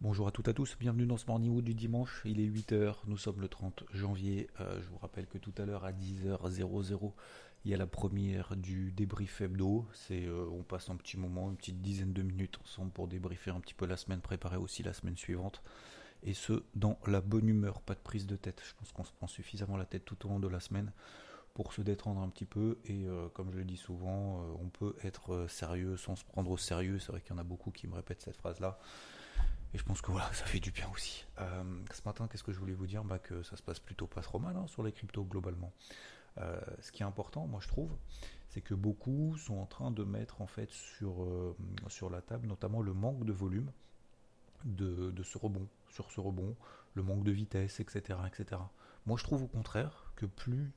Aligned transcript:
Bonjour 0.00 0.28
à 0.28 0.30
toutes 0.30 0.46
et 0.46 0.52
à 0.52 0.54
tous, 0.54 0.76
bienvenue 0.78 1.06
dans 1.06 1.16
ce 1.16 1.26
Morning 1.26 1.50
Wood 1.50 1.64
du 1.64 1.74
dimanche. 1.74 2.22
Il 2.24 2.38
est 2.38 2.46
8h, 2.46 2.98
nous 3.08 3.16
sommes 3.16 3.40
le 3.40 3.48
30 3.48 3.82
janvier. 3.92 4.48
Euh, 4.60 4.80
je 4.80 4.88
vous 4.90 4.98
rappelle 4.98 5.26
que 5.26 5.38
tout 5.38 5.52
à 5.58 5.64
l'heure 5.64 5.84
à 5.84 5.90
10h00, 5.90 7.12
il 7.64 7.70
y 7.72 7.74
a 7.74 7.76
la 7.76 7.88
première 7.88 8.54
du 8.54 8.92
débrief 8.92 9.40
hebdo. 9.40 9.88
C'est, 9.92 10.24
euh, 10.24 10.46
on 10.52 10.62
passe 10.62 10.88
un 10.88 10.94
petit 10.94 11.16
moment, 11.16 11.50
une 11.50 11.56
petite 11.56 11.82
dizaine 11.82 12.12
de 12.12 12.22
minutes 12.22 12.60
ensemble 12.62 12.92
pour 12.92 13.08
débriefer 13.08 13.50
un 13.50 13.58
petit 13.58 13.74
peu 13.74 13.86
la 13.86 13.96
semaine, 13.96 14.20
préparer 14.20 14.56
aussi 14.56 14.84
la 14.84 14.92
semaine 14.92 15.16
suivante. 15.16 15.64
Et 16.22 16.32
ce, 16.32 16.62
dans 16.76 16.96
la 17.08 17.20
bonne 17.20 17.48
humeur, 17.48 17.80
pas 17.80 17.94
de 17.94 17.98
prise 17.98 18.28
de 18.28 18.36
tête. 18.36 18.62
Je 18.64 18.74
pense 18.74 18.92
qu'on 18.92 19.02
se 19.02 19.12
prend 19.12 19.26
suffisamment 19.26 19.76
la 19.76 19.84
tête 19.84 20.04
tout 20.04 20.26
au 20.26 20.28
long 20.28 20.38
de 20.38 20.46
la 20.46 20.60
semaine 20.60 20.92
pour 21.54 21.72
se 21.72 21.82
détendre 21.82 22.20
un 22.20 22.28
petit 22.28 22.46
peu. 22.46 22.78
Et 22.84 23.04
euh, 23.04 23.28
comme 23.30 23.50
je 23.50 23.58
le 23.58 23.64
dis 23.64 23.76
souvent, 23.76 24.46
on 24.62 24.68
peut 24.68 24.94
être 25.02 25.46
sérieux 25.48 25.96
sans 25.96 26.14
se 26.14 26.24
prendre 26.24 26.52
au 26.52 26.56
sérieux. 26.56 27.00
C'est 27.00 27.10
vrai 27.10 27.20
qu'il 27.20 27.32
y 27.32 27.34
en 27.34 27.38
a 27.38 27.44
beaucoup 27.44 27.72
qui 27.72 27.88
me 27.88 27.96
répètent 27.96 28.22
cette 28.22 28.36
phrase-là. 28.36 28.78
Et 29.74 29.78
je 29.78 29.84
pense 29.84 30.00
que 30.00 30.10
voilà, 30.10 30.32
ça 30.32 30.44
fait 30.46 30.60
du 30.60 30.70
bien 30.70 30.88
aussi. 30.94 31.26
Euh, 31.40 31.62
ce 31.92 32.00
matin, 32.06 32.26
qu'est-ce 32.26 32.44
que 32.44 32.52
je 32.52 32.58
voulais 32.58 32.74
vous 32.74 32.86
dire? 32.86 33.04
Bah, 33.04 33.18
Que 33.18 33.42
ça 33.42 33.56
se 33.56 33.62
passe 33.62 33.80
plutôt 33.80 34.06
pas 34.06 34.22
trop 34.22 34.38
mal 34.38 34.56
hein, 34.56 34.66
sur 34.66 34.82
les 34.82 34.92
cryptos 34.92 35.24
globalement. 35.24 35.72
Euh, 36.38 36.60
ce 36.80 36.92
qui 36.92 37.02
est 37.02 37.06
important, 37.06 37.46
moi 37.46 37.60
je 37.62 37.68
trouve, 37.68 37.90
c'est 38.48 38.60
que 38.60 38.74
beaucoup 38.74 39.36
sont 39.36 39.58
en 39.58 39.66
train 39.66 39.90
de 39.90 40.04
mettre 40.04 40.40
en 40.40 40.46
fait 40.46 40.70
sur, 40.70 41.24
euh, 41.24 41.56
sur 41.88 42.10
la 42.10 42.22
table 42.22 42.46
notamment 42.46 42.80
le 42.80 42.94
manque 42.94 43.24
de 43.24 43.32
volume 43.32 43.70
de, 44.64 45.10
de, 45.10 45.22
ce 45.22 45.36
rebond, 45.36 45.66
sur 45.90 46.10
ce 46.12 46.20
rebond, 46.20 46.56
le 46.94 47.02
manque 47.02 47.24
de 47.24 47.32
vitesse, 47.32 47.80
etc., 47.80 48.18
etc. 48.26 48.60
Moi 49.06 49.16
je 49.18 49.24
trouve 49.24 49.42
au 49.42 49.46
contraire 49.46 50.12
que 50.16 50.26
plus, 50.26 50.72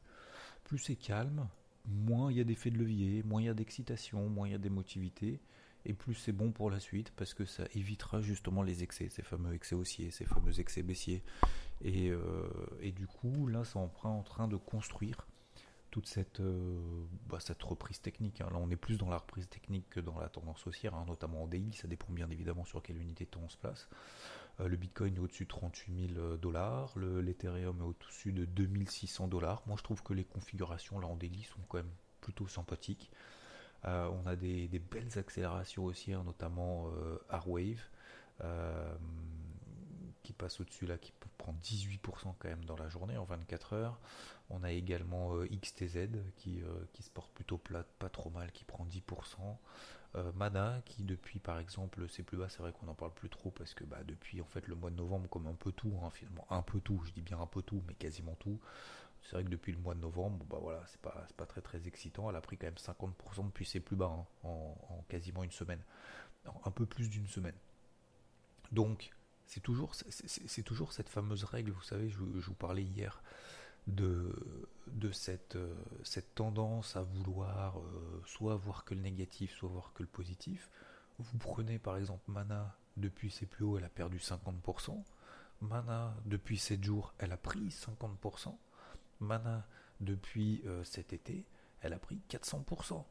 plus 0.64 0.80
c'est 0.80 0.96
calme, 0.96 1.48
moins 1.86 2.32
il 2.32 2.38
y 2.38 2.42
a 2.42 2.44
d'effet 2.44 2.72
de 2.72 2.78
levier, 2.78 3.24
moins 3.24 3.42
il 3.42 3.46
y 3.46 3.50
a 3.50 3.54
d'excitation, 3.54 4.30
moins 4.30 4.48
il 4.48 4.52
y 4.52 4.56
a 4.56 4.60
d'émotivité, 4.60 5.40
et 5.86 5.94
plus 5.94 6.14
c'est 6.14 6.32
bon 6.32 6.52
pour 6.52 6.70
la 6.70 6.80
suite 6.80 7.12
parce 7.16 7.34
que 7.34 7.46
ça 7.46 7.64
évitera 7.74 8.22
justement 8.22 8.62
les 8.62 8.84
excès, 8.84 9.10
ces 9.10 9.24
fameux 9.24 9.54
excès 9.54 9.76
haussiers, 9.76 10.12
ces 10.12 10.26
fameux 10.26 10.60
excès 10.60 10.84
baissiers. 10.84 11.24
Et, 11.84 12.10
euh, 12.10 12.48
du 12.96 13.08
coup, 13.08 13.48
là, 13.48 13.64
c'est 13.64 13.78
en 13.78 13.88
train 13.88 14.48
de 14.48 14.56
construire 14.56 15.28
toute 15.90 16.08
cette, 16.08 16.40
euh, 16.40 16.80
bah, 17.28 17.40
reprise 17.64 18.00
technique. 18.00 18.42
Hein. 18.42 18.48
Là, 18.52 18.58
on 18.60 18.70
est 18.70 18.78
plus 18.78 18.98
dans 18.98 19.10
la 19.10 19.18
reprise 19.18 19.50
technique 19.50 19.90
que 19.90 20.00
dans 20.00 20.18
la 20.20 20.30
tendance 20.30 20.66
haussière, 20.66 20.96
hein, 20.96 21.04
notamment 21.08 21.44
en 21.44 21.48
daily. 21.48 21.74
Ça 21.74 21.88
dépend 21.88 22.14
bien 22.14 22.30
évidemment 22.30 22.64
sur 22.64 22.82
quelle 22.82 22.98
unité 22.98 23.28
on 23.44 23.50
se 23.50 23.58
place. 23.58 23.90
Euh, 24.60 24.68
le 24.68 24.78
Bitcoin 24.78 25.16
est 25.16 25.20
au-dessus 25.20 25.44
de 25.44 25.50
38 25.50 26.14
000 26.14 26.38
dollars, 26.38 26.98
l'Ethereum 26.98 27.80
est 27.80 27.84
au-dessus 27.84 28.32
de 28.32 28.46
2600 28.46 29.28
dollars. 29.28 29.64
Moi, 29.66 29.76
je 29.78 29.84
trouve 29.84 30.02
que 30.04 30.14
les 30.14 30.24
configurations 30.24 31.00
là 31.00 31.08
en 31.08 31.16
daily 31.16 31.44
sont 31.44 31.62
quand 31.68 31.78
même 31.78 31.92
plutôt 32.22 32.48
sympathiques. 32.48 33.12
Euh, 33.86 34.10
on 34.10 34.28
a 34.28 34.36
des, 34.36 34.68
belles 34.80 35.18
accélérations 35.18 35.86
aussi, 35.86 36.14
hein, 36.14 36.24
notamment 36.26 36.90
euh, 36.90 37.18
R-Wave, 37.30 37.82
euh, 38.44 38.94
qui 40.24 40.34
passe 40.34 40.60
au-dessus 40.60 40.86
là, 40.86 40.98
qui 40.98 41.14
prend 41.38 41.56
18% 41.64 42.36
quand 42.38 42.50
même 42.50 42.66
dans 42.66 42.78
la 42.78 42.90
journée 42.90 43.18
en 43.18 43.26
24 43.26 43.74
heures. 43.74 44.00
On 44.50 44.64
a 44.64 44.72
également 44.72 45.34
XTZ 45.46 46.10
qui, 46.36 46.62
qui 46.94 47.04
se 47.04 47.10
porte 47.10 47.32
plutôt 47.32 47.58
plat, 47.58 47.86
pas 48.00 48.10
trop 48.10 48.30
mal, 48.30 48.52
qui 48.52 48.66
prend 48.66 48.86
10%. 48.86 49.58
Mana 50.36 50.82
qui 50.84 51.04
depuis 51.04 51.40
par 51.40 51.58
exemple 51.58 52.06
c'est 52.10 52.24
plus 52.24 52.36
bas, 52.36 52.50
c'est 52.50 52.60
vrai 52.60 52.74
qu'on 52.74 52.86
n'en 52.86 52.94
parle 52.94 53.14
plus 53.14 53.30
trop 53.30 53.50
parce 53.50 53.74
que 53.74 53.86
bah, 53.86 54.00
depuis 54.06 54.42
en 54.42 54.46
fait 54.46 54.68
le 54.68 54.76
mois 54.76 54.90
de 54.90 54.98
novembre 54.98 55.30
comme 55.30 55.48
un 55.48 55.54
peu 55.54 55.72
tout, 55.72 55.94
hein, 56.04 56.10
finalement 56.10 56.46
un 56.50 56.62
peu 56.62 56.82
tout, 56.82 57.02
je 57.06 57.14
dis 57.14 57.22
bien 57.22 57.40
un 57.40 57.46
peu 57.46 57.62
tout, 57.62 57.82
mais 57.88 57.94
quasiment 57.94 58.36
tout, 58.36 58.60
c'est 59.24 59.34
vrai 59.34 59.44
que 59.44 59.50
depuis 59.50 59.72
le 59.72 59.80
mois 59.80 59.94
de 59.94 60.00
novembre, 60.00 60.46
bah 60.46 60.58
voilà, 60.62 60.84
c'est 60.88 61.00
pas, 61.02 61.28
pas 61.38 61.46
très 61.46 61.62
très 61.62 61.88
excitant. 61.88 62.30
Elle 62.30 62.36
a 62.36 62.42
pris 62.42 62.58
quand 62.58 62.68
même 62.68 62.76
50% 62.76 63.46
depuis 63.46 63.66
ses 63.66 63.80
plus 63.80 63.96
bas 63.96 64.12
hein, 64.12 64.26
en, 64.44 65.06
quasiment 65.08 65.44
une 65.44 65.52
semaine, 65.52 65.82
un 66.66 66.72
peu 66.72 66.86
plus 66.86 67.10
d'une 67.10 67.28
semaine. 67.28 67.56
Donc 68.72 69.12
c'est 69.46 69.60
toujours, 69.60 69.94
toujours 70.66 70.94
cette 70.94 71.10
fameuse 71.10 71.44
règle, 71.44 71.72
vous 71.72 71.84
savez, 71.84 72.10
je, 72.10 72.18
vous 72.18 72.54
parlais 72.54 72.84
hier 72.84 73.22
de, 73.88 74.34
de 74.88 75.12
cette, 75.12 75.56
euh, 75.56 75.76
cette 76.04 76.36
tendance 76.36 76.96
à 76.96 77.02
vouloir 77.02 77.80
euh, 77.80 78.22
soit 78.26 78.56
voir 78.56 78.86
que 78.86 78.94
le 78.94 79.02
négatif, 79.02 79.56
soit 79.56 79.70
voir 79.70 79.92
que 79.94 80.04
le 80.04 80.10
positif. 80.10 80.70
Vous 81.20 81.38
prenez 81.38 81.80
par 81.80 81.98
exemple 81.98 82.24
Mana, 82.28 82.78
depuis 82.98 83.30
ses 83.30 83.46
plus 83.46 83.66
hauts, 83.66 83.78
elle 83.78 83.84
a 83.84 83.90
perdu 83.90 84.18
50%. 84.18 85.04
Mana, 85.62 86.16
depuis 86.26 86.58
7 86.58 86.84
jours, 86.84 87.14
elle 87.20 87.32
a 87.32 87.38
pris 87.38 87.70
50%. 87.70 88.56
Mana 89.22 89.66
depuis 90.00 90.62
euh, 90.66 90.84
cet 90.84 91.14
été, 91.14 91.46
elle 91.82 91.94
a 91.94 92.00
pris 92.00 92.20
400%. 92.30 93.04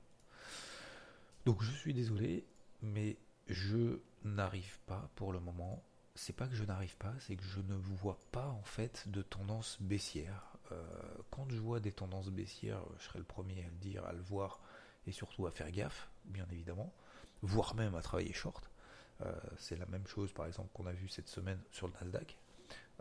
Donc 1.47 1.63
je 1.63 1.71
suis 1.71 1.95
désolé, 1.95 2.45
mais 2.83 3.17
je 3.49 4.01
n'arrive 4.25 4.79
pas 4.87 5.11
pour 5.15 5.33
le 5.33 5.41
moment. 5.41 5.83
C'est 6.15 6.35
pas 6.35 6.47
que 6.47 6.55
je 6.55 6.65
n'arrive 6.65 6.97
pas, 6.97 7.15
c'est 7.21 7.37
que 7.37 7.45
je 7.45 7.61
ne 7.61 7.75
vois 7.75 8.19
pas 8.33 8.49
en 8.49 8.63
fait 8.63 9.09
de 9.09 9.23
tendance 9.23 9.79
baissière. 9.81 10.51
Euh, 10.73 10.83
quand 11.31 11.49
je 11.49 11.57
vois 11.57 11.81
des 11.81 11.93
tendances 11.93 12.29
baissières, 12.29 12.83
je 12.99 13.05
serai 13.05 13.19
le 13.19 13.25
premier 13.25 13.65
à 13.65 13.69
le 13.69 13.77
dire, 13.77 14.05
à 14.05 14.13
le 14.13 14.21
voir 14.21 14.61
et 15.07 15.13
surtout 15.13 15.47
à 15.47 15.51
faire 15.51 15.71
gaffe, 15.71 16.11
bien 16.27 16.47
évidemment, 16.53 16.93
voire 17.43 17.75
même 17.75 17.95
à 17.95 18.03
travailler 18.03 18.33
short. 18.33 18.71
Euh, 19.23 19.33
c'est 19.59 19.77
la 19.77 19.87
même 19.87 20.07
chose 20.07 20.33
par 20.33 20.47
exemple 20.47 20.71
qu'on 20.73 20.87
a 20.87 20.93
vu 20.93 21.09
cette 21.09 21.29
semaine 21.29 21.61
sur 21.71 21.87
le 21.87 21.95
Nasdaq. 21.95 22.37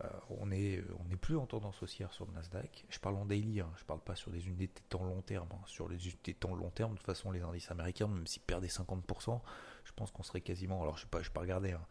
Euh, 0.04 0.08
on 0.30 0.48
n'est 0.48 0.82
on 1.00 1.12
est 1.12 1.18
plus 1.18 1.36
en 1.36 1.46
tendance 1.46 1.82
haussière 1.84 2.14
sur 2.14 2.26
le 2.26 2.32
Nasdaq. 2.34 2.86
Je 2.90 3.00
parle 3.00 3.16
en 3.16 3.26
daily, 3.26 3.60
hein, 3.60 3.70
je 3.78 3.84
parle 3.84 4.00
pas 4.00 4.16
sur 4.16 4.32
des 4.32 4.48
unités 4.48 4.68
de 4.68 4.88
temps 4.88 5.04
long 5.04 5.22
terme. 5.22 5.50
Hein. 5.52 5.62
Sur 5.66 5.90
les 5.90 6.08
unités 6.08 6.34
de 6.34 6.38
temps 6.38 6.56
long 6.56 6.70
terme, 6.70 6.94
de 6.94 6.98
toute 6.98 7.06
façon, 7.06 7.32
les 7.32 7.42
indices 7.42 7.70
américains, 7.72 8.08
même 8.08 8.28
s'ils 8.28 8.42
perdaient 8.42 8.68
50%, 8.68 9.42
je 9.84 9.92
pense 9.94 10.12
qu'on 10.12 10.24
serait 10.24 10.42
quasiment. 10.42 10.82
Alors, 10.82 10.98
je 10.98 11.06
ne 11.06 11.24
sais 11.24 11.30
pas, 11.32 11.42
regarder, 11.42 11.74
hein, 11.74 11.86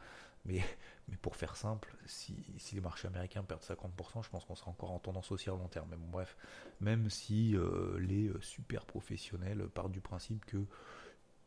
mais, 0.45 0.63
mais 1.09 1.17
pour 1.17 1.37
faire 1.37 1.57
simple, 1.57 1.95
si, 2.07 2.35
les 2.73 2.81
marchés 2.81 3.09
américains 3.09 3.43
perdent 3.43 3.63
50%, 3.63 4.23
je 4.23 4.31
pense 4.31 4.45
qu'on 4.45 4.55
sera 4.55 4.71
encore 4.71 4.93
en 4.93 4.99
tendance 4.99 5.31
haussière 5.31 5.57
long 5.57 5.69
terme. 5.69 5.89
Mais 5.91 5.97
bon, 5.97 6.09
bref, 6.09 6.37
même 6.81 7.11
si 7.11 7.57
euh, 7.57 7.99
les 8.01 8.29
euh, 8.29 8.41
super 8.41 8.87
professionnels 8.87 9.69
partent 9.69 9.93
du 9.93 10.01
principe 10.01 10.45
que 10.47 10.65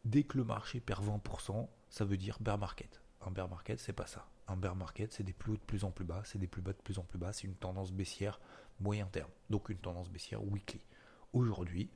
dès 0.06 0.24
que 0.24 0.38
le 0.38 0.44
marché 0.44 0.80
perd 0.80 1.04
20%, 1.04 1.68
ça 1.90 2.06
veut 2.06 2.18
dire 2.18 2.38
bear 2.40 2.58
market. 2.58 3.02
Un 3.22 3.32
bear 3.32 3.50
market, 3.50 3.80
c'est 3.80 3.94
pas 3.94 4.08
ça. 4.08 4.28
Un 4.52 4.58
bear 4.58 4.76
market, 4.76 5.14
c'est 5.14 5.24
des 5.24 5.32
plus 5.32 5.54
hauts 5.54 5.58
de 5.58 5.62
plus 5.62 5.86
en 5.86 5.92
plus 5.92 6.04
bas, 6.04 6.24
c'est 6.26 6.38
des 6.38 6.48
plus 6.48 6.62
bas 6.62 6.74
de 6.74 6.82
plus 6.82 7.00
en 7.00 7.04
plus 7.04 7.18
bas, 7.18 7.32
c'est 7.32 7.48
une 7.48 7.56
tendance 7.56 7.94
baissière 7.94 8.42
moyen 8.82 9.06
terme, 9.06 9.30
donc 9.50 9.70
une 9.70 9.78
tendance 9.78 10.10
baissière 10.10 10.44
weekly. 10.44 10.82
Aujourd'hui, 11.32 11.90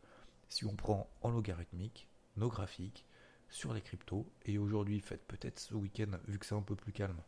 si 0.48 0.66
on 0.66 0.74
prend 0.74 1.10
en 1.22 1.32
logarithmique 1.32 2.08
nos 2.38 2.48
graphiques 2.48 3.06
sur 3.50 3.74
les 3.74 3.82
cryptos, 3.82 4.26
et 4.46 4.58
aujourd'hui, 4.58 5.02
faites 5.02 5.28
peut-être 5.28 5.60
ce 5.60 5.76
week-end, 5.76 6.18
vu 6.30 6.40
que 6.40 6.46
c'est 6.46 6.56
un 6.56 6.62
peu 6.62 6.78
plus 6.78 6.94
calme, 6.94 7.20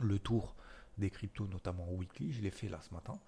le 0.00 0.18
tour 0.18 0.56
des 0.98 1.10
cryptos, 1.10 1.46
notamment 1.46 1.88
weekly, 1.92 2.32
je 2.32 2.42
l'ai 2.42 2.50
fait 2.50 2.68
là 2.68 2.80
ce 2.80 2.92
matin. 2.92 3.20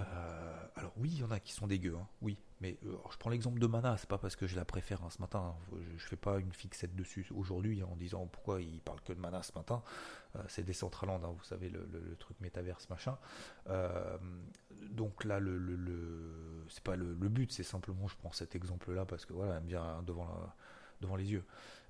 Euh, 0.00 0.66
alors 0.76 0.92
oui, 0.96 1.10
il 1.12 1.18
y 1.20 1.24
en 1.24 1.30
a 1.30 1.40
qui 1.40 1.52
sont 1.52 1.66
dégueux, 1.66 1.96
hein, 1.96 2.06
oui. 2.22 2.38
Mais 2.60 2.78
euh, 2.84 2.96
je 3.10 3.16
prends 3.16 3.30
l'exemple 3.30 3.60
de 3.60 3.66
Mana, 3.66 3.96
c'est 3.96 4.08
pas 4.08 4.18
parce 4.18 4.34
que 4.34 4.46
je 4.46 4.56
la 4.56 4.64
préfère 4.64 5.02
hein, 5.04 5.10
ce 5.10 5.20
matin. 5.20 5.54
Hein. 5.72 5.78
je, 5.96 6.04
fais 6.06 6.16
pas 6.16 6.38
une 6.38 6.52
fixette 6.52 6.94
dessus 6.96 7.26
aujourd'hui 7.34 7.82
en 7.82 7.94
disant 7.96 8.26
pourquoi 8.26 8.60
il 8.60 8.80
parle 8.80 9.00
que 9.02 9.12
de 9.12 9.20
Mana 9.20 9.42
ce 9.42 9.52
matin. 9.54 9.82
Euh, 10.36 10.42
c'est 10.48 10.64
Decentraland, 10.64 11.20
vous 11.20 11.44
savez 11.44 11.68
le, 11.68 12.16
truc 12.18 12.40
métaverse 12.40 12.88
machin. 12.90 13.16
donc 14.90 15.24
là, 15.24 15.38
le, 15.40 16.64
c'est 16.68 16.82
pas 16.82 16.96
le, 16.96 17.14
but, 17.14 17.52
c'est 17.52 17.62
simplement 17.62 18.08
je 18.08 18.16
prends 18.16 18.32
cet 18.32 18.54
exemple-là 18.54 19.04
parce 19.04 19.24
que 19.24 19.32
voilà, 19.32 19.56
elle 19.56 19.62
me 19.62 19.68
vient 19.68 20.02
devant 20.02 21.16
les 21.16 21.30
yeux. 21.30 21.44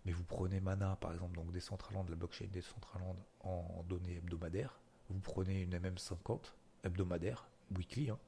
Mais 0.05 0.13
vous 0.13 0.25
prenez 0.25 0.61
Mana 0.61 0.97
par 0.97 1.13
exemple, 1.13 1.37
donc 1.37 1.51
Decentraland, 1.53 2.07
la 2.09 2.17
blockchain 2.17 2.47
Decentraland 2.53 3.17
en 3.41 3.85
données 3.89 4.17
hebdomadaires. 4.17 4.81
Vous 5.09 5.21
prenez 5.21 5.63
une 5.63 5.77
MM50 5.77 6.53
hebdomadaire 6.85 7.48
weekly, 7.77 8.11
hein. 8.11 8.19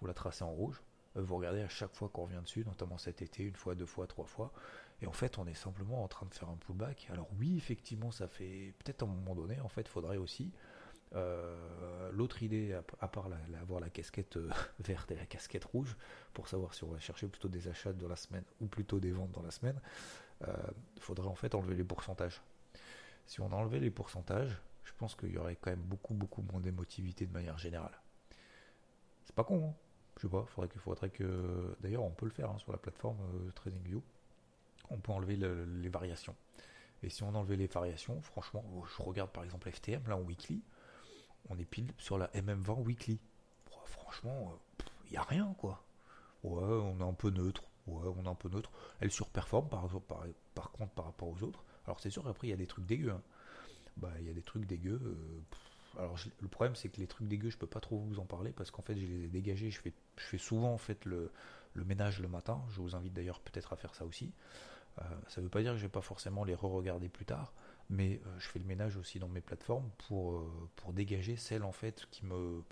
vous 0.00 0.06
la 0.06 0.14
tracez 0.14 0.44
en 0.44 0.50
rouge, 0.50 0.82
euh, 1.16 1.22
vous 1.22 1.36
regardez 1.36 1.62
à 1.62 1.68
chaque 1.68 1.94
fois 1.94 2.08
qu'on 2.08 2.24
revient 2.24 2.40
dessus, 2.42 2.64
notamment 2.64 2.98
cet 2.98 3.22
été, 3.22 3.44
une 3.44 3.56
fois, 3.56 3.74
deux 3.74 3.86
fois, 3.86 4.06
trois 4.06 4.26
fois, 4.26 4.52
et 5.00 5.06
en 5.06 5.12
fait 5.12 5.38
on 5.38 5.46
est 5.46 5.54
simplement 5.54 6.02
en 6.02 6.08
train 6.08 6.26
de 6.26 6.34
faire 6.34 6.48
un 6.48 6.56
pullback. 6.56 7.08
Alors 7.10 7.28
oui, 7.38 7.56
effectivement, 7.56 8.10
ça 8.10 8.28
fait 8.28 8.74
peut-être 8.78 9.02
un 9.02 9.06
moment 9.06 9.34
donné, 9.34 9.60
en 9.60 9.68
fait, 9.68 9.88
faudrait 9.88 10.16
aussi 10.16 10.52
euh, 11.14 12.10
l'autre 12.12 12.42
idée, 12.42 12.72
à, 13.00 13.08
part 13.08 13.28
avoir 13.60 13.80
la, 13.80 13.90
casquette 13.90 14.38
euh, 14.38 14.50
verte 14.80 15.10
et 15.10 15.16
la 15.16 15.26
casquette 15.26 15.64
rouge, 15.64 15.96
pour 16.32 16.48
savoir 16.48 16.74
si 16.74 16.84
on 16.84 16.88
va 16.88 16.98
chercher 16.98 17.28
plutôt 17.28 17.48
des 17.48 17.68
achats 17.68 17.92
dans 17.92 18.08
la 18.08 18.16
semaine 18.16 18.44
ou 18.60 18.66
plutôt 18.66 18.98
des 18.98 19.12
ventes 19.12 19.32
dans 19.32 19.42
la 19.42 19.50
semaine, 19.50 19.80
faudrait 20.98 21.28
en 21.28 21.36
fait 21.36 21.54
enlever 21.54 21.76
les 21.76 21.84
pourcentages. 21.84 22.42
Si 23.26 23.40
on 23.40 23.52
enlevait 23.52 23.78
les 23.78 23.90
pourcentages, 23.90 24.60
je 24.84 24.92
pense 24.98 25.14
qu'il 25.14 25.30
y 25.30 25.38
aurait 25.38 25.56
quand 25.56 25.70
même 25.70 25.82
beaucoup, 25.82 26.14
beaucoup 26.14 26.42
moins 26.42 26.60
d'émotivité 26.60 27.26
de 27.26 27.32
manière 27.32 27.58
générale. 27.58 27.92
C'est 29.24 29.34
pas 29.34 29.44
con, 29.44 29.68
hein 29.68 29.74
Je 30.16 30.22
sais 30.22 30.28
pas, 30.28 30.44
faudrait 30.46 30.68
que, 30.68 30.78
faudrait 30.78 31.10
que. 31.10 31.76
D'ailleurs, 31.80 32.02
on 32.02 32.10
peut 32.10 32.26
le 32.26 32.32
faire 32.32 32.50
hein, 32.50 32.58
sur 32.58 32.72
la 32.72 32.78
plateforme 32.78 33.18
euh, 33.34 33.50
TradingView. 33.52 34.02
On 34.90 34.98
peut 34.98 35.12
enlever 35.12 35.36
les 35.36 35.88
variations. 35.88 36.36
Et 37.02 37.08
si 37.08 37.22
on 37.22 37.34
enlevait 37.34 37.56
les 37.56 37.66
variations, 37.66 38.20
franchement, 38.22 38.64
je 38.96 39.02
regarde 39.02 39.30
par 39.30 39.42
exemple 39.44 39.70
FTM, 39.70 40.02
là 40.06 40.16
en 40.16 40.20
weekly, 40.20 40.62
on 41.48 41.58
est 41.58 41.64
pile 41.64 41.92
sur 41.98 42.18
la 42.18 42.28
MM20 42.28 42.82
weekly. 42.82 43.18
franchement, 43.86 44.60
il 44.78 44.82
euh, 44.82 45.10
n'y 45.10 45.16
a 45.16 45.22
rien 45.22 45.54
quoi. 45.58 45.84
Ouais, 46.44 46.62
on 46.62 47.00
est 47.00 47.04
un 47.04 47.14
peu 47.14 47.30
neutre. 47.30 47.64
Ouais, 47.86 48.08
on 48.16 48.24
est 48.24 48.28
un 48.28 48.34
peu 48.34 48.48
neutre. 48.48 48.70
Elle 49.00 49.10
surperforme 49.10 49.68
par, 49.68 49.88
par, 50.02 50.24
par 50.54 50.70
contre 50.70 50.92
par 50.92 51.06
rapport 51.06 51.28
aux 51.28 51.42
autres. 51.42 51.64
Alors 51.86 51.98
c'est 51.98 52.10
sûr, 52.10 52.26
après 52.28 52.48
il 52.48 52.50
y 52.50 52.54
a 52.54 52.56
des 52.56 52.66
trucs 52.66 52.86
dégueux. 52.86 53.10
Hein. 53.10 53.22
Bah, 53.96 54.10
il 54.20 54.26
y 54.26 54.30
a 54.30 54.34
des 54.34 54.42
trucs 54.42 54.66
dégueux. 54.66 55.00
Euh, 55.02 55.42
alors 55.98 56.16
le 56.40 56.48
problème 56.48 56.74
c'est 56.74 56.88
que 56.88 57.00
les 57.00 57.06
trucs 57.06 57.28
dégueux, 57.28 57.50
je 57.50 57.58
peux 57.58 57.66
pas 57.66 57.80
trop 57.80 57.98
vous 57.98 58.18
en 58.18 58.24
parler 58.24 58.52
parce 58.52 58.70
qu'en 58.70 58.82
fait 58.82 58.96
je 58.96 59.06
les 59.06 59.24
ai 59.24 59.28
dégagés. 59.28 59.70
Je 59.70 59.80
fais, 59.80 60.38
souvent 60.38 60.78
le, 61.04 61.30
ménage 61.74 62.20
le 62.20 62.28
matin. 62.28 62.62
Je 62.70 62.80
vous 62.80 62.94
invite 62.94 63.12
d'ailleurs 63.12 63.40
peut-être 63.40 63.72
à 63.72 63.76
faire 63.76 63.94
ça 63.94 64.04
aussi. 64.04 64.32
Euh, 64.98 65.02
ça 65.28 65.40
ne 65.40 65.46
veut 65.46 65.50
pas 65.50 65.62
dire 65.62 65.72
que 65.72 65.78
je 65.78 65.84
vais 65.84 65.88
pas 65.88 66.02
forcément 66.02 66.44
les 66.44 66.54
re-regarder 66.54 67.08
plus 67.08 67.24
tard, 67.24 67.54
mais 67.88 68.20
euh, 68.26 68.38
je 68.38 68.46
fais 68.46 68.58
le 68.58 68.66
ménage 68.66 68.96
aussi 68.96 69.18
dans 69.18 69.28
mes 69.28 69.40
plateformes 69.40 69.88
pour, 70.06 70.44
pour 70.76 70.92
dégager 70.92 71.36
celles 71.36 71.64
en 71.64 71.72
fait 71.72 72.06
qui 72.10 72.26
me 72.26 72.62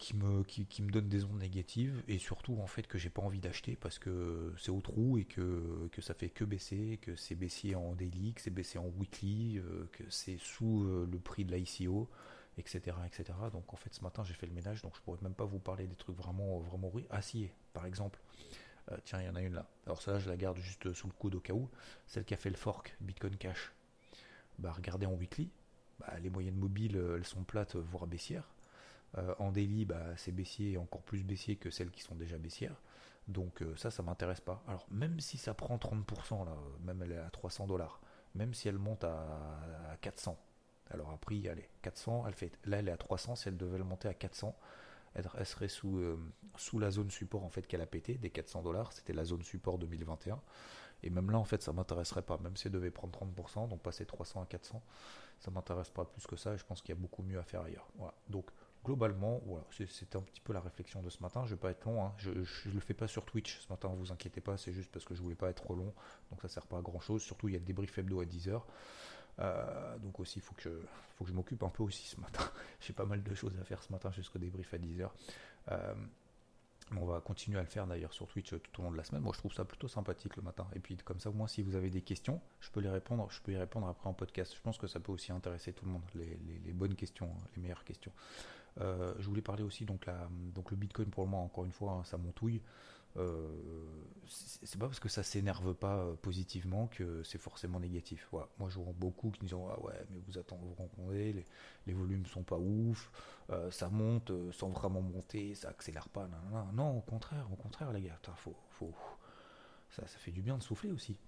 qui 0.00 0.16
me, 0.16 0.42
qui, 0.44 0.82
me 0.82 0.90
donne 0.90 1.08
des 1.08 1.24
ondes 1.24 1.38
négatives 1.38 2.02
et 2.08 2.18
surtout 2.18 2.58
en 2.60 2.66
fait 2.66 2.86
que 2.86 2.96
j'ai 2.96 3.10
pas 3.10 3.20
envie 3.20 3.38
d'acheter 3.38 3.76
parce 3.76 3.98
que 3.98 4.52
c'est 4.58 4.70
au 4.70 4.80
trou 4.80 5.18
et 5.18 5.26
que, 5.26 5.88
que 5.92 6.00
ça 6.00 6.14
fait 6.14 6.30
que 6.30 6.44
baisser, 6.44 6.98
que 7.02 7.14
c'est 7.16 7.34
baissier 7.34 7.74
en 7.74 7.94
daily, 7.94 8.32
que 8.32 8.40
c'est 8.40 8.50
baissé 8.50 8.78
en 8.78 8.86
weekly, 8.98 9.58
euh, 9.58 9.88
que 9.92 10.02
c'est 10.08 10.38
sous 10.38 10.84
euh, 10.84 11.06
le 11.10 11.18
prix 11.18 11.44
de 11.44 11.54
l'ICO, 11.54 12.08
etc., 12.56 12.96
etc. 13.06 13.38
Donc 13.52 13.74
en 13.74 13.76
fait 13.76 13.92
ce 13.92 14.02
matin 14.02 14.24
j'ai 14.24 14.32
fait 14.32 14.46
le 14.46 14.54
ménage 14.54 14.80
donc 14.80 14.96
je 14.96 15.02
pourrais 15.02 15.18
même 15.20 15.34
pas 15.34 15.44
vous 15.44 15.58
parler 15.58 15.86
des 15.86 15.96
trucs 15.96 16.16
vraiment 16.16 16.60
vraiment 16.60 16.90
Ah 17.10 17.20
si, 17.20 17.50
par 17.74 17.84
exemple, 17.84 18.18
euh, 18.90 18.96
tiens 19.04 19.20
il 19.20 19.26
y 19.26 19.28
en 19.28 19.36
a 19.36 19.42
une 19.42 19.54
là. 19.54 19.68
Alors 19.84 20.00
ça 20.00 20.18
je 20.18 20.30
la 20.30 20.38
garde 20.38 20.56
juste 20.56 20.94
sous 20.94 21.08
le 21.08 21.12
coude 21.12 21.34
au 21.34 21.40
cas 21.40 21.52
où. 21.52 21.68
Celle 22.06 22.24
qui 22.24 22.32
a 22.32 22.38
fait 22.38 22.50
le 22.50 22.56
fork 22.56 22.96
Bitcoin 23.02 23.36
Cash. 23.36 23.70
Bah 24.58 24.72
regardez 24.72 25.04
en 25.04 25.12
weekly, 25.12 25.50
bah, 25.98 26.18
les 26.22 26.30
moyennes 26.30 26.56
mobiles 26.56 26.96
elles 27.16 27.26
sont 27.26 27.44
plates 27.44 27.76
voire 27.76 28.06
baissières. 28.06 28.48
Euh, 29.18 29.34
en 29.38 29.50
daily, 29.50 29.84
bah, 29.84 30.16
c'est 30.16 30.32
baissier, 30.32 30.76
encore 30.76 31.02
plus 31.02 31.24
baissier 31.24 31.56
que 31.56 31.70
celles 31.70 31.90
qui 31.90 32.02
sont 32.02 32.14
déjà 32.14 32.38
baissières. 32.38 32.80
Donc 33.28 33.62
euh, 33.62 33.74
ça, 33.76 33.90
ça 33.90 34.02
m'intéresse 34.02 34.40
pas. 34.40 34.62
Alors 34.66 34.86
même 34.90 35.20
si 35.20 35.38
ça 35.38 35.54
prend 35.54 35.76
30%, 35.76 36.44
là, 36.44 36.56
même 36.80 37.02
elle 37.02 37.12
est 37.12 37.18
à 37.18 37.30
300 37.30 37.66
dollars, 37.66 38.00
même 38.34 38.54
si 38.54 38.68
elle 38.68 38.78
monte 38.78 39.04
à, 39.04 39.96
400, 40.00 40.38
alors 40.90 41.10
à 41.10 41.16
prix, 41.16 41.48
allez, 41.48 41.68
400, 41.82 42.24
elle 42.26 42.34
fait, 42.34 42.52
là 42.64 42.78
elle 42.78 42.88
est 42.88 42.92
à 42.92 42.96
300, 42.96 43.36
si 43.36 43.48
elle 43.48 43.56
devait 43.56 43.78
le 43.78 43.84
monter 43.84 44.08
à 44.08 44.14
400, 44.14 44.56
elle, 45.14 45.46
serait 45.46 45.68
sous, 45.68 45.98
euh, 45.98 46.18
sous 46.56 46.78
la 46.78 46.90
zone 46.90 47.10
support 47.10 47.44
en 47.44 47.50
fait 47.50 47.66
qu'elle 47.66 47.80
a 47.80 47.86
pété, 47.86 48.14
des 48.14 48.30
400 48.30 48.62
dollars, 48.62 48.92
c'était 48.92 49.12
la 49.12 49.24
zone 49.24 49.42
support 49.42 49.78
2021. 49.78 50.40
Et 51.02 51.10
même 51.10 51.30
là, 51.30 51.38
en 51.38 51.44
fait, 51.44 51.62
ça 51.62 51.72
m'intéresserait 51.72 52.22
pas. 52.22 52.38
Même 52.38 52.56
si 52.58 52.66
elle 52.66 52.74
devait 52.74 52.90
prendre 52.90 53.18
30%, 53.18 53.68
donc 53.68 53.80
passer 53.80 54.04
300 54.04 54.42
à 54.42 54.46
400, 54.46 54.82
ça 55.38 55.50
m'intéresse 55.50 55.88
pas 55.88 56.04
plus 56.04 56.26
que 56.26 56.36
ça. 56.36 56.56
Je 56.56 56.64
pense 56.64 56.82
qu'il 56.82 56.94
y 56.94 56.98
a 56.98 57.00
beaucoup 57.00 57.22
mieux 57.22 57.38
à 57.38 57.42
faire 57.42 57.62
ailleurs. 57.62 57.88
Voilà. 57.96 58.12
Donc, 58.28 58.50
globalement, 58.84 59.40
voilà, 59.44 59.64
c'était 59.70 60.16
un 60.16 60.22
petit 60.22 60.40
peu 60.40 60.52
la 60.52 60.60
réflexion 60.60 61.02
de 61.02 61.10
ce 61.10 61.22
matin. 61.22 61.44
Je 61.44 61.54
vais 61.54 61.60
pas 61.60 61.70
être 61.70 61.84
long, 61.84 62.04
hein. 62.04 62.12
je, 62.18 62.30
ne 62.30 62.74
le 62.74 62.80
fais 62.80 62.94
pas 62.94 63.06
sur 63.06 63.24
Twitch 63.24 63.58
ce 63.58 63.68
matin, 63.68 63.88
vous 63.88 64.12
inquiétez 64.12 64.40
pas, 64.40 64.56
c'est 64.56 64.72
juste 64.72 64.90
parce 64.90 65.04
que 65.04 65.14
je 65.14 65.22
voulais 65.22 65.34
pas 65.34 65.50
être 65.50 65.62
trop 65.62 65.74
long, 65.74 65.92
donc 66.30 66.40
ça 66.42 66.48
sert 66.48 66.66
pas 66.66 66.78
à 66.78 66.82
grand 66.82 67.00
chose. 67.00 67.22
Surtout, 67.22 67.48
il 67.48 67.52
y 67.52 67.56
a 67.56 67.58
le 67.58 67.64
débrief 67.64 67.96
hebdo 67.98 68.20
à 68.20 68.24
10h. 68.24 68.62
Euh, 69.38 69.98
donc 69.98 70.20
aussi, 70.20 70.38
il 70.38 70.42
faut 70.42 70.54
que 70.54 70.82
je, 71.24 71.32
m'occupe 71.32 71.62
un 71.62 71.68
peu 71.68 71.82
aussi 71.82 72.06
ce 72.06 72.20
matin. 72.20 72.44
J'ai 72.80 72.92
pas 72.92 73.04
mal 73.04 73.22
de 73.22 73.34
choses 73.34 73.56
à 73.60 73.64
faire 73.64 73.82
ce 73.82 73.92
matin 73.92 74.10
jusqu'au 74.10 74.38
débrief 74.38 74.72
à 74.74 74.78
10h. 74.78 75.08
Euh, 75.70 75.94
on 76.96 77.04
va 77.04 77.20
continuer 77.20 77.58
à 77.58 77.62
le 77.62 77.68
faire 77.68 77.86
d'ailleurs 77.86 78.12
sur 78.12 78.26
Twitch 78.26 78.50
tout 78.50 78.80
au 78.80 78.82
long 78.82 78.90
de 78.90 78.96
la 78.96 79.04
semaine. 79.04 79.22
Moi, 79.22 79.32
je 79.32 79.38
trouve 79.38 79.52
ça 79.52 79.64
plutôt 79.64 79.86
sympathique 79.86 80.36
le 80.36 80.42
matin. 80.42 80.66
Et 80.74 80.80
puis, 80.80 80.96
comme 80.96 81.20
ça, 81.20 81.30
au 81.30 81.32
moins, 81.32 81.46
si 81.46 81.62
vous 81.62 81.76
avez 81.76 81.88
des 81.88 82.02
questions, 82.02 82.40
je 82.60 82.70
peux 82.70 82.80
les 82.80 82.90
répondre. 82.90 83.30
Je 83.30 83.40
peux 83.40 83.52
y 83.52 83.56
répondre 83.56 83.86
après 83.86 84.08
en 84.08 84.14
podcast. 84.14 84.54
Je 84.56 84.60
pense 84.60 84.76
que 84.76 84.88
ça 84.88 84.98
peut 84.98 85.12
aussi 85.12 85.30
intéresser 85.30 85.72
tout 85.72 85.84
le 85.84 85.92
monde, 85.92 86.02
les 86.14 86.72
bonnes 86.72 86.96
questions, 86.96 87.32
les 87.54 87.62
meilleures 87.62 87.84
questions. 87.84 88.12
Euh, 88.80 89.14
je 89.18 89.26
voulais 89.26 89.42
parler 89.42 89.62
aussi 89.62 89.84
donc, 89.84 90.06
la, 90.06 90.28
donc 90.54 90.70
le 90.70 90.76
Bitcoin 90.76 91.08
pour 91.08 91.24
le 91.24 91.30
moment 91.30 91.44
encore 91.44 91.64
une 91.64 91.72
fois 91.72 91.92
hein, 91.92 92.04
ça 92.04 92.16
montouille. 92.16 92.62
Euh, 93.16 93.48
c'est 94.28 94.78
pas 94.78 94.86
parce 94.86 95.00
que 95.00 95.08
ça 95.08 95.24
s'énerve 95.24 95.74
pas 95.74 95.96
euh, 95.96 96.14
positivement 96.14 96.86
que 96.86 97.24
c'est 97.24 97.38
forcément 97.38 97.80
négatif. 97.80 98.28
Moi 98.32 98.68
je 98.68 98.78
vois 98.78 98.92
beaucoup 98.96 99.30
qui 99.30 99.40
disent 99.40 99.54
ah 99.54 99.80
ouais 99.82 100.06
mais 100.10 100.20
vous 100.28 100.38
attendez 100.38 100.62
vous 100.64 100.74
rencontrez, 100.74 101.32
les, 101.32 101.44
les 101.86 101.92
volumes 101.92 102.24
sont 102.26 102.44
pas 102.44 102.58
ouf, 102.58 103.10
ça 103.70 103.88
monte 103.88 104.30
sans 104.52 104.68
vraiment 104.68 105.02
monter, 105.02 105.56
ça 105.56 105.70
accélère 105.70 106.08
pas. 106.08 106.28
Non, 106.72 106.98
au 106.98 107.00
contraire, 107.00 107.48
au 107.52 107.56
contraire 107.56 107.92
les 107.92 108.02
gars, 108.02 108.18
faut, 108.36 108.54
faut, 108.70 108.94
ça, 109.90 110.06
fait 110.06 110.30
du 110.30 110.42
bien 110.42 110.56
de 110.56 110.62
souffler 110.62 110.90
aussi. 110.90 111.18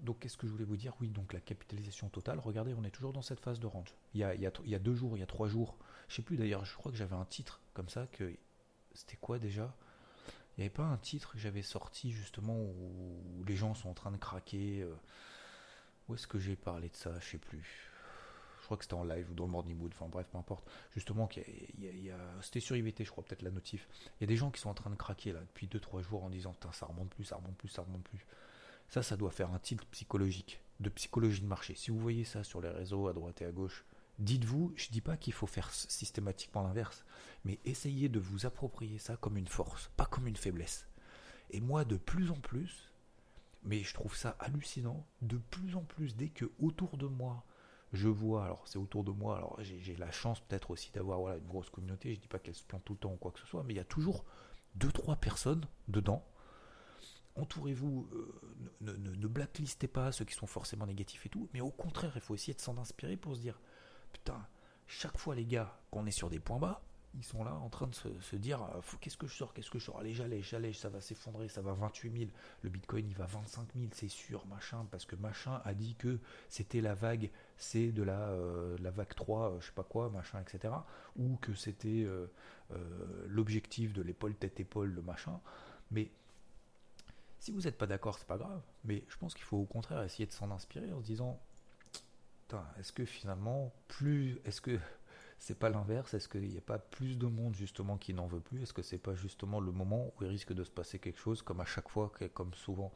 donc 0.00 0.20
qu'est-ce 0.20 0.36
que 0.36 0.46
je 0.46 0.52
voulais 0.52 0.64
vous 0.64 0.76
dire? 0.76 0.94
Oui, 1.00 1.08
donc 1.08 1.32
la 1.32 1.40
capitalisation 1.40 2.08
totale, 2.08 2.38
regardez, 2.38 2.74
on 2.74 2.84
est 2.84 2.90
toujours 2.90 3.12
dans 3.12 3.22
cette 3.22 3.40
phase 3.40 3.60
de 3.60 3.66
range. 3.66 3.94
Il 4.14 4.20
y 4.20 4.24
a 4.24 4.78
deux 4.78 4.94
jours, 4.94 5.16
il 5.16 5.20
y 5.20 5.22
a 5.22 5.26
trois 5.26 5.48
jours, 5.48 5.76
je 6.08 6.16
sais 6.16 6.22
plus 6.22 6.36
d'ailleurs, 6.36 6.64
je 6.64 6.74
crois 6.74 6.90
que 6.90 6.98
j'avais 6.98 7.16
un 7.16 7.24
titre 7.24 7.60
comme 7.74 7.88
ça 7.88 8.06
que 8.06 8.34
c'était 8.94 9.16
quoi 9.16 9.38
déjà? 9.38 9.74
Il 10.56 10.62
n'y 10.62 10.64
avait 10.64 10.74
pas 10.74 10.86
un 10.86 10.96
titre 10.96 11.34
que 11.34 11.38
j'avais 11.38 11.62
sorti 11.62 12.10
justement 12.10 12.56
où 12.60 13.44
les 13.46 13.54
gens 13.54 13.74
sont 13.74 13.90
en 13.90 13.94
train 13.94 14.10
de 14.10 14.16
craquer. 14.16 14.82
Euh, 14.82 14.92
où 16.08 16.14
est-ce 16.16 16.26
que 16.26 16.40
j'ai 16.40 16.56
parlé 16.56 16.88
de 16.88 16.96
ça? 16.96 17.12
Je 17.20 17.26
sais 17.26 17.38
plus. 17.38 17.92
Je 18.68 18.70
crois 18.70 18.76
que 18.76 18.84
c'était 18.84 18.94
en 18.94 19.04
live 19.04 19.30
ou 19.30 19.34
dans 19.34 19.46
le 19.46 19.50
morning 19.50 19.78
mood. 19.78 19.90
Enfin 19.94 20.10
bref, 20.10 20.26
peu 20.30 20.36
importe. 20.36 20.70
Justement, 20.92 21.26
c'était 22.42 22.60
sur 22.60 22.76
IVT, 22.76 23.02
je 23.04 23.10
crois 23.10 23.24
peut-être 23.24 23.40
la 23.40 23.50
notif. 23.50 23.88
Il 24.20 24.20
y 24.20 24.24
a 24.24 24.26
des 24.26 24.36
gens 24.36 24.50
qui 24.50 24.60
sont 24.60 24.68
en 24.68 24.74
train 24.74 24.90
de 24.90 24.94
craquer 24.94 25.32
là 25.32 25.40
depuis 25.40 25.68
2-3 25.68 26.02
jours 26.02 26.22
en 26.22 26.28
disant 26.28 26.54
ça 26.72 26.84
remonte 26.84 27.08
plus, 27.08 27.24
ça 27.24 27.36
remonte 27.36 27.56
plus, 27.56 27.68
ça 27.68 27.80
remonte 27.80 28.04
plus. 28.04 28.26
Ça, 28.90 29.02
ça 29.02 29.16
doit 29.16 29.30
faire 29.30 29.54
un 29.54 29.58
titre 29.58 29.86
psychologique, 29.86 30.60
de 30.80 30.90
psychologie 30.90 31.40
de 31.40 31.46
marché. 31.46 31.74
Si 31.74 31.90
vous 31.90 31.98
voyez 31.98 32.24
ça 32.24 32.44
sur 32.44 32.60
les 32.60 32.68
réseaux 32.68 33.08
à 33.08 33.14
droite 33.14 33.40
et 33.40 33.46
à 33.46 33.52
gauche, 33.52 33.86
Dites-vous, 34.18 34.72
je 34.74 34.88
ne 34.88 34.92
dis 34.92 35.00
pas 35.00 35.16
qu'il 35.16 35.32
faut 35.32 35.46
faire 35.46 35.72
systématiquement 35.72 36.64
l'inverse, 36.64 37.04
mais 37.44 37.60
essayez 37.64 38.08
de 38.08 38.18
vous 38.18 38.46
approprier 38.46 38.98
ça 38.98 39.16
comme 39.16 39.36
une 39.36 39.46
force, 39.46 39.90
pas 39.96 40.06
comme 40.06 40.26
une 40.26 40.36
faiblesse. 40.36 40.88
Et 41.50 41.60
moi, 41.60 41.84
de 41.84 41.96
plus 41.96 42.32
en 42.32 42.34
plus, 42.34 42.90
mais 43.62 43.84
je 43.84 43.94
trouve 43.94 44.16
ça 44.16 44.36
hallucinant, 44.40 45.06
de 45.22 45.36
plus 45.36 45.76
en 45.76 45.82
plus, 45.82 46.16
dès 46.16 46.30
que 46.30 46.50
autour 46.60 46.96
de 46.96 47.06
moi, 47.06 47.44
je 47.92 48.08
vois, 48.08 48.44
alors 48.44 48.62
c'est 48.66 48.78
autour 48.78 49.04
de 49.04 49.10
moi, 49.10 49.36
alors 49.36 49.58
j'ai 49.62 49.96
la 49.96 50.10
chance 50.10 50.40
peut-être 50.40 50.70
aussi 50.70 50.90
d'avoir 50.92 51.20
voilà, 51.20 51.38
une 51.38 51.46
grosse 51.46 51.70
communauté, 51.70 52.10
je 52.10 52.16
ne 52.16 52.22
dis 52.22 52.28
pas 52.28 52.38
qu'elle 52.38 52.54
se 52.54 52.64
plante 52.64 52.84
tout 52.84 52.92
le 52.94 52.98
temps 52.98 53.12
ou 53.12 53.16
quoi 53.16 53.30
que 53.30 53.40
ce 53.40 53.46
soit, 53.46 53.62
mais 53.62 53.74
il 53.74 53.78
y 53.78 53.80
a 53.80 53.84
toujours 53.84 54.24
deux, 54.74 54.92
trois 54.92 55.16
personnes 55.16 55.66
dedans. 55.88 56.24
Entourez-vous, 57.36 58.08
euh, 58.12 58.40
ne, 58.80 58.92
ne 58.92 59.26
blacklistez 59.26 59.88
pas 59.88 60.10
ceux 60.12 60.24
qui 60.24 60.34
sont 60.34 60.46
forcément 60.46 60.86
négatifs 60.86 61.24
et 61.24 61.28
tout, 61.28 61.48
mais 61.54 61.60
au 61.60 61.70
contraire, 61.70 62.12
il 62.16 62.20
faut 62.20 62.34
essayer 62.34 62.54
de 62.54 62.60
s'en 62.60 62.76
inspirer 62.78 63.16
pour 63.16 63.36
se 63.36 63.40
dire, 63.40 63.60
putain, 64.12 64.44
chaque 64.86 65.16
fois 65.16 65.34
les 65.34 65.46
gars 65.46 65.78
qu'on 65.90 66.06
est 66.06 66.10
sur 66.10 66.30
des 66.30 66.40
points 66.40 66.58
bas, 66.58 66.82
ils 67.18 67.24
sont 67.24 67.44
là 67.44 67.52
en 67.54 67.68
train 67.68 67.86
de 67.88 67.94
se, 67.94 68.36
dire 68.36 68.62
euh, 68.62 68.80
qu'est-ce 69.00 69.16
que 69.16 69.26
je 69.26 69.34
sors, 69.34 69.52
qu'est-ce 69.52 69.70
que 69.70 69.78
je 69.78 69.84
sors, 69.84 69.98
allez 69.98 70.14
j'allège, 70.14 70.48
j'allège, 70.48 70.78
ça 70.78 70.88
va 70.88 71.00
s'effondrer, 71.00 71.48
ça 71.48 71.60
va 71.60 71.72
28 71.72 72.16
000, 72.16 72.30
le 72.62 72.70
bitcoin 72.70 73.06
il 73.08 73.14
va 73.14 73.26
25 73.26 73.68
000, 73.74 73.88
c'est 73.92 74.08
sûr, 74.08 74.46
machin, 74.46 74.86
parce 74.90 75.04
que 75.04 75.16
machin 75.16 75.60
a 75.64 75.74
dit 75.74 75.96
que 75.96 76.18
c'était 76.48 76.80
la 76.80 76.94
vague 76.94 77.30
C 77.56 77.90
de 77.90 78.02
la, 78.02 78.28
euh, 78.28 78.76
la 78.80 78.90
vague 78.90 79.14
3, 79.14 79.50
euh, 79.50 79.60
je 79.60 79.66
sais 79.66 79.72
pas 79.72 79.82
quoi, 79.82 80.10
machin, 80.10 80.40
etc. 80.40 80.74
Ou 81.16 81.36
que 81.36 81.54
c'était 81.54 82.06
l'objectif 83.26 83.92
de 83.92 84.02
l'épaule 84.02 84.34
tête-épaule, 84.34 84.90
le 84.90 85.02
machin. 85.02 85.40
Mais 85.90 86.10
si 87.40 87.50
vous 87.50 87.62
n'êtes 87.62 87.78
pas 87.78 87.86
d'accord, 87.86 88.18
c'est 88.18 88.26
pas 88.26 88.36
grave. 88.36 88.60
Mais 88.84 89.04
je 89.08 89.16
pense 89.16 89.34
qu'il 89.34 89.44
faut 89.44 89.56
au 89.56 89.64
contraire 89.64 90.02
essayer 90.02 90.26
de 90.26 90.32
s'en 90.32 90.50
inspirer 90.50 90.92
en 90.92 91.00
se 91.00 91.06
disant 91.06 91.40
est-ce 92.78 92.92
que 92.92 93.04
finalement, 93.04 93.72
plus, 93.88 94.40
est-ce 94.44 94.60
que 94.60 94.78
c'est 95.38 95.58
pas 95.58 95.70
l'inverse 95.70 96.14
Est-ce 96.14 96.28
qu'il 96.28 96.48
n'y 96.48 96.58
a 96.58 96.62
pas 96.62 96.78
plus 96.78 97.16
de 97.16 97.26
monde 97.26 97.54
justement 97.54 97.96
qui 97.96 98.14
n'en 98.14 98.26
veut 98.26 98.40
plus? 98.40 98.62
Est-ce 98.62 98.72
que 98.72 98.82
c'est 98.82 98.98
pas 98.98 99.14
justement 99.14 99.60
le 99.60 99.72
moment 99.72 100.06
où 100.06 100.24
il 100.24 100.28
risque 100.28 100.52
de 100.52 100.64
se 100.64 100.70
passer 100.70 100.98
quelque 100.98 101.18
chose, 101.18 101.42
comme 101.42 101.60
à 101.60 101.64
chaque 101.64 101.88
fois, 101.88 102.12
comme 102.34 102.54
souvent, 102.54 102.92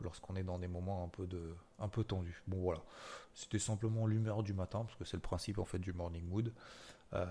lorsqu'on 0.00 0.36
est 0.36 0.42
dans 0.42 0.58
des 0.58 0.68
moments 0.68 1.04
un 1.04 1.08
peu 1.08 1.26
de, 1.26 1.54
un 1.78 1.88
peu 1.88 2.04
tendus? 2.04 2.42
Bon 2.46 2.60
voilà, 2.60 2.82
c'était 3.34 3.58
simplement 3.58 4.06
l'humeur 4.06 4.42
du 4.42 4.54
matin, 4.54 4.84
parce 4.84 4.96
que 4.96 5.04
c'est 5.04 5.16
le 5.16 5.22
principe 5.22 5.58
en 5.58 5.64
fait 5.64 5.78
du 5.78 5.92
morning 5.92 6.26
mood. 6.26 6.52
Euh, 7.12 7.24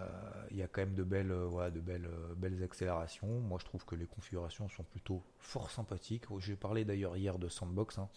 il 0.51 0.57
y 0.57 0.63
a 0.63 0.67
quand 0.67 0.81
même 0.81 0.95
de 0.95 1.03
belles, 1.03 1.31
euh, 1.31 1.45
voilà, 1.45 1.69
de 1.69 1.81
belles, 1.81 2.05
euh, 2.05 2.33
belles 2.35 2.63
accélérations. 2.63 3.27
Moi, 3.27 3.57
je 3.59 3.65
trouve 3.65 3.83
que 3.85 3.95
les 3.95 4.05
configurations 4.05 4.69
sont 4.69 4.83
plutôt 4.83 5.21
fort 5.37 5.69
sympathiques. 5.69 6.23
J'ai 6.39 6.55
parlé 6.55 6.85
d'ailleurs 6.85 7.17
hier 7.17 7.37
de 7.37 7.49
Sandbox. 7.49 7.97
Hein. 7.97 8.09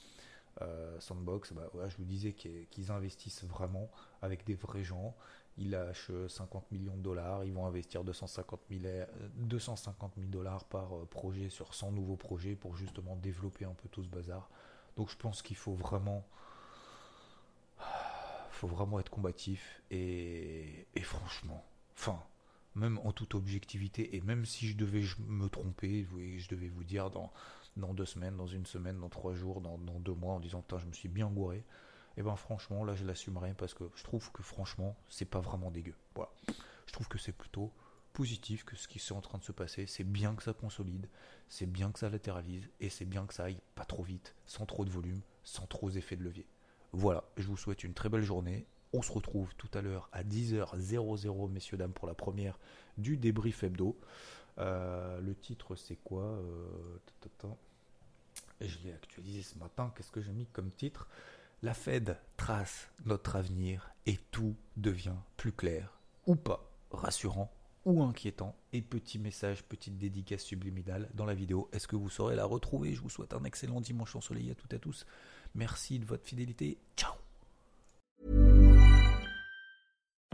Sandbox, 0.99 1.53
bah, 1.53 1.71
je 1.89 1.97
vous 1.97 2.05
disais 2.05 2.33
qu'ils 2.33 2.91
investissent 2.91 3.45
vraiment 3.45 3.91
avec 4.23 4.45
des 4.45 4.55
vrais 4.55 4.85
gens. 4.85 5.15
Ils 5.57 5.71
lâchent 5.71 6.13
50 6.29 6.71
millions 6.71 6.97
de 6.97 7.03
dollars, 7.03 7.45
ils 7.45 7.53
vont 7.53 7.67
investir 7.67 8.05
250 8.05 8.61
000, 8.71 8.83
250 9.35 10.13
000 10.17 10.29
dollars 10.29 10.65
par 10.65 10.89
projet 11.11 11.49
sur 11.49 11.75
100 11.75 11.93
nouveaux 11.93 12.17
projets 12.17 12.55
pour 12.55 12.77
justement 12.77 13.17
développer 13.17 13.65
un 13.65 13.75
peu 13.75 13.89
tout 13.89 14.05
ce 14.05 14.09
bazar. 14.09 14.49
Donc 14.97 15.11
je 15.11 15.17
pense 15.17 15.43
qu'il 15.43 15.57
faut 15.57 15.75
vraiment 15.75 16.25
faut 18.59 18.67
vraiment 18.67 18.99
être 18.99 19.11
combatif 19.11 19.83
et, 19.91 20.87
franchement, 21.03 21.65
enfin, 21.97 22.21
même 22.79 22.99
en 23.05 23.13
toute 23.13 23.35
objectivité, 23.35 24.17
et 24.17 24.21
même 24.21 24.45
si 24.45 24.69
je 24.69 24.77
devais 24.77 25.03
me 25.27 25.49
tromper, 25.49 26.07
je 26.39 26.49
devais 26.49 26.69
vous 26.69 26.85
dire 26.85 27.11
dans, 27.11 27.33
deux 27.77 28.07
semaines, 28.07 28.37
dans 28.37 28.47
une 28.47 28.67
semaine, 28.67 28.99
dans 28.99 29.09
trois 29.09 29.35
jours, 29.35 29.61
dans, 29.61 29.79
deux 29.79 30.15
mois, 30.15 30.35
en 30.35 30.41
disant 30.41 30.63
putain, 30.63 30.79
je 30.79 30.87
me 30.87 30.93
suis 30.93 31.09
bien 31.09 31.29
gouré, 31.29 31.59
et 31.59 32.21
eh 32.21 32.23
ben 32.23 32.35
franchement, 32.35 32.85
là 32.85 32.97
je 32.97 33.05
l'assumerai 33.05 33.55
parce 33.55 33.75
que 33.75 33.85
je 33.95 34.03
trouve 34.03 34.33
que 34.33 34.43
franchement, 34.43 34.97
c'est 35.09 35.25
pas 35.25 35.41
vraiment 35.41 35.71
dégueu. 35.71 35.95
Voilà. 36.17 36.33
Je 36.87 36.93
trouve 36.93 37.07
que 37.07 37.19
c'est 37.19 37.33
plutôt 37.33 37.71
positif 38.13 38.65
que 38.65 38.75
ce 38.75 38.89
qui 38.89 38.99
est 38.99 39.13
en 39.13 39.21
train 39.21 39.39
de 39.39 39.45
se 39.45 39.53
passer. 39.53 39.87
C'est 39.87 40.03
bien 40.03 40.35
que 40.35 40.43
ça 40.43 40.53
consolide, 40.53 41.09
c'est 41.49 41.71
bien 41.71 41.93
que 41.93 42.01
ça 42.01 42.11
latéralise, 42.11 42.69
et 42.81 42.89
c'est 42.91 43.05
bien 43.05 43.25
que 43.27 43.35
ça 43.35 43.45
aille 43.45 43.61
pas 43.77 43.85
trop 43.85 44.03
vite, 44.03 44.35
sans 44.47 44.67
trop 44.67 44.85
de 44.85 44.91
volume, 44.91 45.21
sans 45.45 45.67
trop 45.67 45.91
d'effet 45.91 46.17
de 46.17 46.25
levier. 46.25 46.47
Voilà, 46.93 47.23
je 47.37 47.47
vous 47.47 47.57
souhaite 47.57 47.85
une 47.85 47.95
très 47.95 48.09
belle 48.09 48.23
journée. 48.23 48.67
On 48.93 49.03
se 49.03 49.13
retrouve 49.13 49.55
tout 49.57 49.71
à 49.75 49.83
l'heure 49.83 50.09
à 50.13 50.23
10h00, 50.25 51.51
messieurs, 51.51 51.77
dames, 51.77 51.93
pour 51.93 52.09
la 52.09 52.15
première 52.15 52.59
du 52.97 53.17
débrief 53.17 53.63
hebdo. 53.63 53.99
Euh, 54.59 55.21
le 55.21 55.35
titre, 55.35 55.77
c'est 55.77 55.97
quoi 55.97 56.25
euh, 56.25 56.99
Je 58.61 58.79
l'ai 58.85 58.93
actualisé 58.93 59.43
ce 59.43 59.59
matin. 59.59 59.93
Qu'est-ce 59.95 60.11
que 60.11 60.21
j'ai 60.21 60.33
mis 60.33 60.47
comme 60.47 60.71
titre? 60.71 61.07
La 61.63 61.75
Fed 61.75 62.17
trace 62.37 62.89
notre 63.05 63.37
avenir 63.37 63.91
et 64.07 64.17
tout 64.31 64.55
devient 64.77 65.17
plus 65.37 65.53
clair, 65.53 65.99
ou 66.27 66.37
pas, 66.37 66.71
rassurant 66.93 67.53
ou 67.85 68.03
inquiétant. 68.03 68.55
Et 68.73 68.83
petit 68.83 69.19
message, 69.19 69.65
petite 69.65 69.99
dédicace 69.99 70.43
subliminale 70.43 71.09
dans 71.15 71.25
la 71.25 71.35
vidéo. 71.35 71.69
Est-ce 71.73 71.89
que 71.89 71.97
vous 71.97 72.11
saurez 72.11 72.37
la 72.37 72.45
retrouver? 72.45 72.95
Je 72.95 73.01
vous 73.01 73.11
souhaite 73.11 73.35
un 73.35 73.45
excellent 73.45 73.81
dimanche 73.81 74.15
ensoleillé 74.15 74.53
à 74.53 74.55
toutes 74.55 74.73
et 74.73 74.77
à 74.77 74.81
tous. 74.81 75.07
Merci 75.55 75.99
de 75.99 76.05
votre 76.05 76.27
fidélité. 76.27 76.79
Ciao 76.97 77.28